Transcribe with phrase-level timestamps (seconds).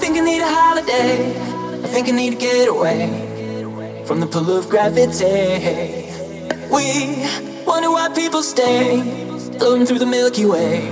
[0.00, 1.30] Think I need a holiday.
[1.84, 6.08] I think I need to get away from the pull of gravity.
[6.70, 7.26] We
[7.64, 9.00] wonder why people stay
[9.58, 10.88] floating through the Milky Way.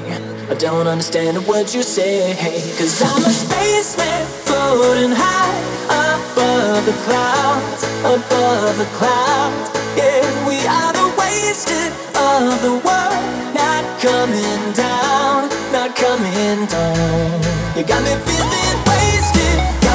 [0.50, 2.34] I don't understand a word you say.
[2.78, 5.58] Cause I'm a spaceman floating high
[5.88, 9.70] above the clouds, above the clouds.
[9.96, 17.67] Yeah, we are the wasted of the world, not coming down, not coming down.
[17.78, 19.87] You got me feeling wasted,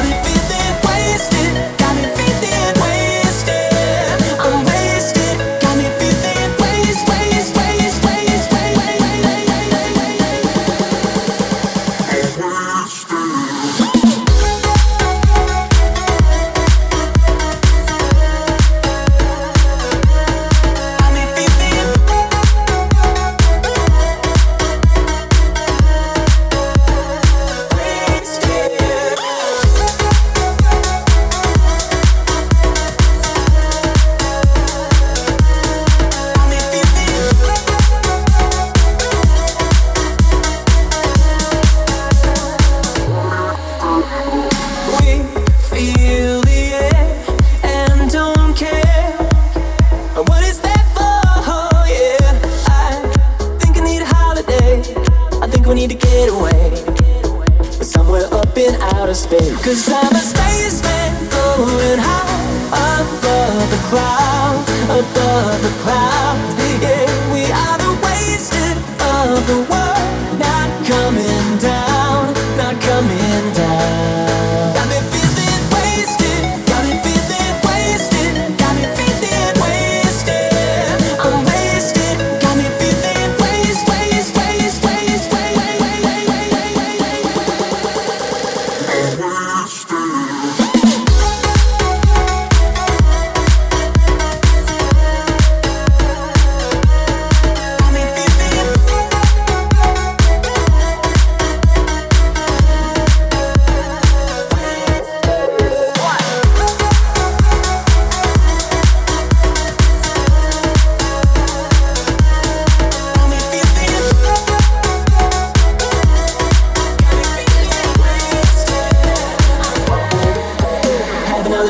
[56.24, 57.66] we get away.
[57.82, 59.56] Somewhere up in outer space.
[59.64, 66.56] Cause I'm a spaceman going high above the clouds, above the clouds.
[66.82, 69.93] Yeah, we are the wasted of the world.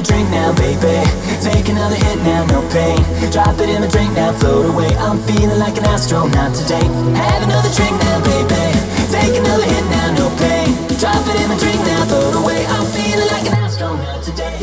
[0.04, 1.00] Drink now, baby.
[1.42, 3.00] Take another hit now, no pain.
[3.32, 4.92] Drop it in my drink now, float away.
[4.98, 6.84] I'm feeling like an astronaut today.
[7.16, 8.64] Have another drink now, baby.
[9.10, 10.76] Take another hit now, no pain.
[11.00, 12.66] Drop it in my drink now, float away.
[12.68, 14.63] I'm feeling like an astronaut today.